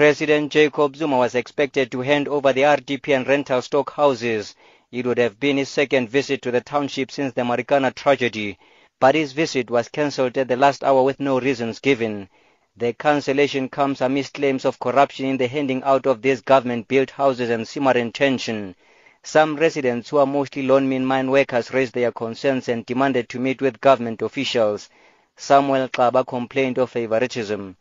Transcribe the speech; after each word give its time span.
President 0.00 0.50
Jacob 0.50 0.96
Zuma 0.96 1.18
was 1.18 1.34
expected 1.34 1.92
to 1.92 2.00
hand 2.00 2.26
over 2.26 2.54
the 2.54 2.62
RDP 2.62 3.14
and 3.14 3.28
rental 3.28 3.60
stock 3.60 3.92
houses. 3.92 4.56
It 4.90 5.04
would 5.04 5.18
have 5.18 5.38
been 5.38 5.58
his 5.58 5.68
second 5.68 6.08
visit 6.08 6.40
to 6.40 6.50
the 6.50 6.62
township 6.62 7.10
since 7.10 7.34
the 7.34 7.42
Marikana 7.42 7.94
tragedy, 7.94 8.58
but 8.98 9.14
his 9.14 9.32
visit 9.32 9.68
was 9.68 9.90
cancelled 9.90 10.38
at 10.38 10.48
the 10.48 10.56
last 10.56 10.82
hour 10.82 11.02
with 11.02 11.20
no 11.20 11.38
reasons 11.38 11.80
given. 11.80 12.30
The 12.78 12.94
cancellation 12.94 13.68
comes 13.68 14.00
amidst 14.00 14.32
claims 14.32 14.64
of 14.64 14.80
corruption 14.80 15.26
in 15.26 15.36
the 15.36 15.48
handing 15.48 15.82
out 15.82 16.06
of 16.06 16.22
these 16.22 16.40
government-built 16.40 17.10
houses 17.10 17.50
and 17.50 17.68
simmering 17.68 18.10
tension. 18.10 18.76
Some 19.22 19.54
residents 19.56 20.08
who 20.08 20.16
are 20.16 20.24
mostly 20.24 20.62
loanmen 20.62 21.04
mine 21.04 21.30
workers 21.30 21.74
raised 21.74 21.92
their 21.92 22.10
concerns 22.10 22.70
and 22.70 22.86
demanded 22.86 23.28
to 23.28 23.38
meet 23.38 23.60
with 23.60 23.82
government 23.82 24.22
officials. 24.22 24.88
Samuel 25.36 25.88
Kaba 25.88 26.24
complained 26.24 26.78
of 26.78 26.88
favoritism. 26.88 27.76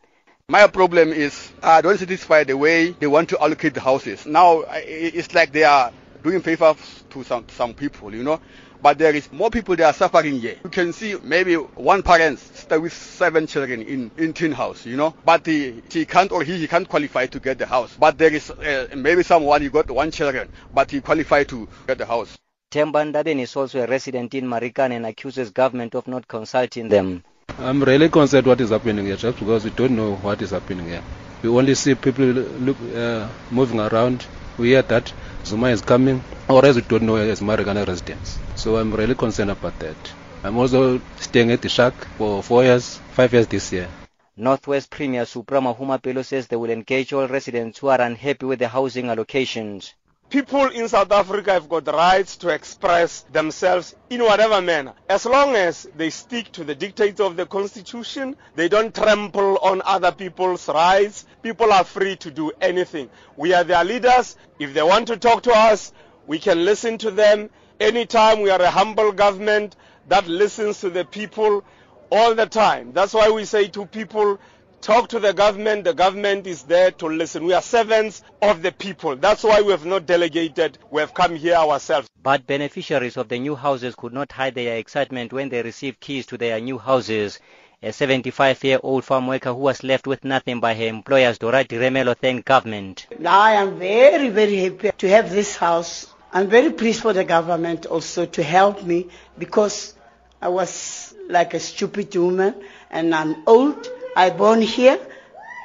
My 0.50 0.66
problem 0.66 1.09
is 1.13 1.52
I 1.61 1.82
don't 1.82 2.00
satisfy 2.00 2.43
the 2.43 2.57
way 2.57 2.89
they 2.89 3.05
want 3.05 3.29
to 3.29 3.39
allocate 3.39 3.75
the 3.75 3.82
houses. 3.82 4.25
Now 4.25 4.64
it's 4.74 5.36
like 5.36 5.51
they 5.51 5.64
are 5.64 5.91
doing 6.24 6.41
favors 6.41 7.04
to 7.11 7.24
some, 7.24 7.47
some 7.50 7.75
people, 7.75 8.15
you 8.15 8.24
know. 8.24 8.41
But 8.82 8.97
there 8.97 9.14
is 9.14 9.32
more 9.32 9.51
people 9.51 9.75
that 9.75 9.86
are 9.86 9.93
suffering 9.93 10.39
here. 10.39 10.57
You 10.64 10.71
can 10.71 10.91
see 10.91 11.15
maybe 11.21 11.54
one 11.54 12.01
parent 12.01 12.39
stay 12.39 12.79
with 12.79 12.93
seven 12.93 13.46
children 13.46 13.83
in, 13.83 14.10
in 14.18 14.33
tin 14.33 14.51
house, 14.51 14.88
you 14.88 14.97
know. 14.97 15.14
But 15.24 15.46
he, 15.46 15.83
he 15.91 16.07
can't 16.07 16.32
or 16.32 16.41
he, 16.43 16.57
he 16.57 16.68
can't 16.68 16.89
qualify 16.89 17.27
to 17.27 17.39
get 17.39 17.60
the 17.60 17.68
house. 17.68 17.96
But 18.00 18.18
there 18.18 18.33
is 18.33 18.50
uh, 18.50 18.88
maybe 18.96 19.21
someone 19.21 19.61
he 19.61 19.69
got 19.69 19.91
one 19.91 20.10
children, 20.10 20.50
but 20.74 20.89
he 20.89 21.00
qualified 21.02 21.47
to 21.50 21.68
get 21.86 22.00
the 22.00 22.07
house. 22.07 22.39
Temba 22.71 23.11
Ndabeni 23.13 23.41
is 23.41 23.55
also 23.55 23.83
a 23.83 23.86
resident 23.86 24.33
in 24.33 24.46
Marikana 24.46 24.96
and 24.96 25.05
accuses 25.05 25.52
government 25.52 25.93
of 25.93 26.07
not 26.07 26.27
consulting 26.27 26.89
them. 26.89 27.24
I'm 27.61 27.83
really 27.83 28.07
concerned 28.07 28.47
what 28.47 28.61
is 28.61 28.69
happening 28.69 29.05
here 29.05 29.18
just 29.18 29.37
because 29.37 29.65
we 29.65 29.71
don't 29.71 29.93
know 29.93 30.15
what 30.15 30.41
is 30.41 30.51
happening 30.51 30.87
here. 30.87 31.04
We 31.43 31.49
only 31.49 31.75
see 31.75 31.93
people 31.93 32.23
look, 32.25 32.77
uh, 32.95 33.27
moving 33.52 33.81
around. 33.81 34.25
We 34.58 34.69
hear 34.69 34.81
that 34.83 35.11
Zuma 35.45 35.67
is 35.67 35.81
coming, 35.81 36.23
or 36.47 36.66
else 36.66 36.77
we 36.77 36.83
don't 36.83 37.03
know 37.03 37.17
as 37.17 37.41
Marikana 37.41 37.85
residents. 37.85 38.39
So 38.55 38.77
I'm 38.77 38.93
really 38.93 39.13
concerned 39.13 39.51
about 39.51 39.77
that. 39.79 39.97
I'm 40.41 40.57
also 40.57 41.01
staying 41.19 41.51
at 41.51 41.61
the 41.61 41.67
shack 41.67 41.93
for 42.17 42.41
four 42.41 42.63
years, 42.63 42.95
five 43.11 43.33
years 43.33 43.47
this 43.47 43.73
year. 43.73 43.89
Northwest 44.38 44.89
Premier 44.89 45.25
Supra 45.25 45.59
Mahumapelo 45.59 46.23
says 46.23 46.47
they 46.47 46.55
will 46.55 46.69
engage 46.69 47.11
all 47.11 47.27
residents 47.27 47.79
who 47.79 47.89
are 47.89 47.99
unhappy 47.99 48.45
with 48.45 48.59
the 48.59 48.69
housing 48.69 49.07
allocations. 49.07 49.91
People 50.30 50.67
in 50.67 50.88
South 50.88 51.11
Africa 51.11 51.53
have 51.53 51.67
got 51.67 51.88
rights 51.88 52.38
to 52.38 52.49
express 52.49 53.22
themselves 53.31 53.95
in 54.11 54.22
whatever 54.22 54.61
manner. 54.61 54.94
As 55.09 55.25
long 55.25 55.55
as 55.55 55.88
they 55.97 56.11
stick 56.11 56.52
to 56.52 56.63
the 56.63 56.75
dictates 56.75 57.19
of 57.19 57.35
the 57.35 57.47
constitution, 57.47 58.35
they 58.55 58.69
don't 58.69 58.94
trample 58.94 59.57
on 59.57 59.81
other 59.85 60.11
people's 60.11 60.67
rights, 60.67 61.25
people 61.41 61.73
are 61.73 61.83
free 61.83 62.16
to 62.17 62.30
do 62.30 62.52
anything. 62.61 63.09
We 63.38 63.55
are 63.55 63.63
their 63.63 63.83
leaders. 63.83 64.38
If 64.59 64.75
they 64.75 64.83
want 64.83 65.07
to 65.07 65.17
talk 65.17 65.41
to 65.44 65.52
us, 65.52 65.94
we 66.27 66.38
can 66.38 66.63
listen 66.63 67.00
to 67.00 67.09
them. 67.09 67.50
Anytime 67.80 68.41
we 68.41 68.52
are 68.52 68.61
a 68.61 68.69
humble 68.69 69.11
government 69.11 69.75
that 70.09 70.27
listens 70.27 70.80
to 70.81 70.91
the 70.91 71.05
people 71.05 71.63
all 72.11 72.35
the 72.35 72.45
time. 72.45 72.91
That's 72.94 73.16
why 73.16 73.31
we 73.31 73.45
say 73.45 73.67
to 73.69 73.88
people, 73.88 74.39
talk 74.81 75.09
to 75.09 75.19
the 75.19 75.33
government. 75.33 75.83
The 75.83 75.94
government 75.94 76.47
is 76.47 76.63
there 76.63 76.91
to 76.91 77.08
listen. 77.08 77.45
We 77.45 77.53
are 77.53 77.61
servants 77.61 78.23
of 78.41 78.61
the 78.61 78.72
people. 78.72 79.16
That's 79.16 79.44
why 79.44 79.61
we 79.61 79.72
have 79.72 79.85
not 79.85 80.05
delegated. 80.05 80.77
We 80.91 81.02
have 81.02 81.13
come 81.13 81.35
here 81.35 81.55
ourselves. 81.55 82.09
But 82.22 82.47
beneficiaries 82.47 83.17
of 83.17 83.30
the 83.30 83.39
new 83.39 83.55
houses 83.55 83.95
could 83.95 84.13
not 84.13 84.31
hide 84.31 84.55
their 84.55 84.77
excitement 84.77 85.33
when 85.33 85.50
they 85.50 85.61
received 85.61 86.00
keys 86.00 86.25
to 86.27 86.38
their 86.38 86.59
new 86.59 86.77
houses. 86.77 87.39
A 87.81 87.89
75-year-old 87.89 89.05
farm 89.05 89.27
worker 89.27 89.53
who 89.53 89.59
was 89.59 89.83
left 89.83 90.05
with 90.05 90.25
nothing 90.25 90.59
by 90.59 90.73
her 90.73 90.88
employers, 90.88 91.39
Dorati 91.39 91.80
Remelo, 91.80 92.13
thanked 92.17 92.45
government. 92.45 93.07
I 93.25 93.53
am 93.53 93.80
very, 93.80 94.27
very 94.30 94.57
happy 94.57 94.91
to 94.97 95.09
have 95.09 95.30
this 95.31 95.55
house. 95.55 96.13
I'm 96.33 96.50
very 96.50 96.72
pleased 96.72 97.02
for 97.02 97.13
the 97.13 97.23
government 97.23 97.85
also 97.85 98.25
to 98.25 98.44
help 98.44 98.83
me 98.83 99.07
because 99.38 99.96
I 100.41 100.50
was 100.50 101.16
like 101.29 101.53
a 101.53 101.59
stupid 101.59 102.13
woman 102.16 102.56
and 102.91 103.16
I'm 103.16 103.44
old. 103.47 103.88
I 104.19 104.31
born 104.31 104.62
here 104.62 105.00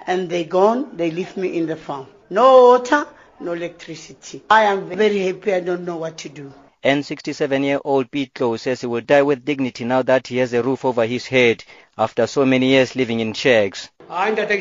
and 0.07 0.31
they 0.31 0.45
gone, 0.45 0.97
they 0.97 1.11
leave 1.11 1.37
me 1.37 1.57
in 1.57 1.67
the 1.67 1.75
farm. 1.75 2.07
No 2.31 2.69
water, 2.69 3.05
no 3.41 3.53
electricity. 3.53 4.45
I 4.49 4.67
am 4.67 4.91
very 4.91 5.27
happy, 5.27 5.55
I 5.55 5.59
don't 5.59 5.85
know 5.85 5.97
what 5.97 6.19
to 6.19 6.29
do. 6.29 6.53
And 6.85 7.03
67-year-old 7.03 8.13
Pete 8.13 8.33
Close 8.33 8.63
says 8.63 8.83
he 8.83 8.87
will 8.87 9.01
die 9.01 9.23
with 9.23 9.45
dignity 9.45 9.85
now 9.85 10.03
that 10.03 10.29
he 10.29 10.37
has 10.37 10.53
a 10.53 10.63
roof 10.63 10.85
over 10.85 11.05
his 11.05 11.27
head 11.27 11.65
after 11.99 12.29
so 12.29 12.47
many 12.47 12.67
years 12.67 12.95
living 12.95 13.19
in 13.19 13.33
shacks. 13.33 13.91
I'm 14.09 14.37
happy 14.37 14.61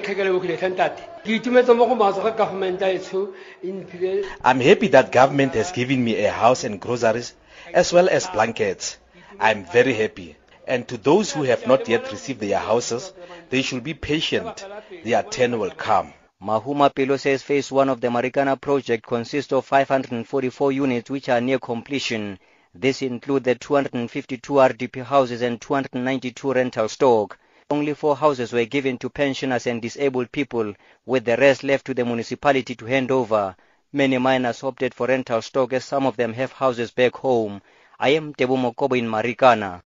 that 4.88 5.12
government 5.12 5.54
has 5.54 5.72
given 5.72 6.04
me 6.04 6.26
a 6.26 6.32
house 6.32 6.64
and 6.64 6.82
groceries 6.82 7.36
as 7.72 7.94
well 7.94 8.10
as 8.10 8.26
blankets. 8.26 8.98
I'm 9.40 9.66
very 9.66 9.94
happy. 9.94 10.36
And 10.66 10.88
to 10.88 10.98
those 10.98 11.32
who 11.32 11.44
have 11.44 11.68
not 11.68 11.90
yet 11.90 12.10
received 12.10 12.40
their 12.40 12.58
houses, 12.58 13.12
they 13.54 13.62
should 13.62 13.84
be 13.84 13.94
patient. 13.94 14.66
Their 15.04 15.22
turn 15.22 15.60
will 15.60 15.70
come. 15.70 16.12
Mahumapelo 16.42 17.20
says 17.20 17.44
phase 17.44 17.72
one 17.72 17.88
of 17.88 18.02
the 18.02 18.08
Marikana 18.08 18.60
project 18.60 19.06
consists 19.06 19.54
of 19.54 19.64
544 19.64 20.72
units 20.72 21.12
which 21.12 21.30
are 21.30 21.40
near 21.40 21.60
completion. 21.60 22.40
This 22.74 23.04
includes 23.04 23.46
the 23.46 23.54
252 23.54 24.54
RDP 24.54 25.04
houses 25.04 25.44
and 25.44 25.62
292 25.62 26.52
rental 26.52 26.90
stock. 26.90 27.38
Only 27.70 27.94
four 27.94 28.16
houses 28.16 28.52
were 28.52 28.66
given 28.66 28.98
to 28.98 29.10
pensioners 29.12 29.68
and 29.68 29.80
disabled 29.84 30.32
people, 30.32 30.74
with 31.06 31.24
the 31.24 31.38
rest 31.38 31.64
left 31.64 31.86
to 31.86 31.94
the 31.94 32.06
municipality 32.06 32.74
to 32.74 32.86
hand 32.86 33.12
over. 33.12 33.56
Many 33.92 34.18
miners 34.18 34.64
opted 34.64 34.96
for 34.96 35.06
rental 35.06 35.44
stock 35.44 35.74
as 35.74 35.86
some 35.86 36.08
of 36.08 36.18
them 36.18 36.34
have 36.34 36.54
houses 36.54 36.90
back 36.90 37.18
home. 37.18 37.62
I 38.00 38.10
am 38.10 38.34
Ntebo 38.34 38.58
Mokobo 38.58 38.98
in 38.98 39.08
Marikana. 39.08 39.82